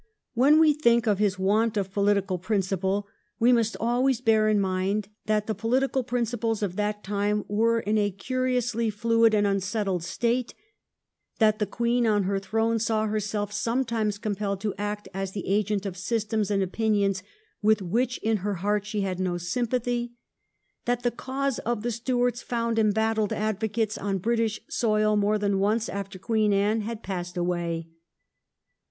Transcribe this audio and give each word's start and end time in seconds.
When 0.33 0.59
we 0.59 0.73
think 0.73 1.05
of 1.05 1.19
his 1.19 1.37
want 1.37 1.77
of 1.77 1.91
political 1.91 2.39
principle 2.39 3.07
we 3.37 3.53
must 3.53 3.77
always 3.79 4.19
bear 4.19 4.49
in 4.49 4.59
mind 4.59 5.09
that 5.27 5.45
the 5.45 5.53
political 5.53 6.03
principles 6.03 6.63
of 6.63 6.75
that 6.75 7.03
time 7.03 7.45
were 7.47 7.81
in 7.81 7.99
a 7.99 8.09
curiously 8.09 8.89
fluid 8.89 9.35
and 9.35 9.45
unsettled 9.45 10.03
state; 10.03 10.55
that 11.37 11.59
the 11.59 11.67
Queen 11.67 12.07
on 12.07 12.23
her 12.23 12.39
throne 12.39 12.79
saw 12.79 13.05
herself 13.05 13.53
sometimes 13.53 14.17
compelled 14.17 14.59
to 14.61 14.73
act 14.75 15.07
as 15.13 15.33
the 15.33 15.45
agent 15.47 15.85
of 15.85 15.95
systems 15.95 16.49
and 16.49 16.63
opinions 16.63 17.21
with 17.61 17.83
which 17.83 18.17
in 18.23 18.37
her 18.37 18.55
heart 18.55 18.87
she 18.87 19.01
had 19.01 19.19
no 19.19 19.37
sympathy; 19.37 20.13
that 20.85 21.03
the 21.03 21.11
cause 21.11 21.59
of 21.59 21.83
the 21.83 21.91
Stuarts 21.91 22.41
found 22.41 22.79
embattled 22.79 23.31
advocates 23.31 23.99
on 23.99 24.17
British 24.17 24.61
soil 24.67 25.15
more 25.15 25.37
than 25.37 25.59
once 25.59 25.87
after 25.87 26.17
Queen 26.17 26.53
Anne 26.53 26.81
had 26.81 27.03
passed 27.03 27.37
away. 27.37 27.87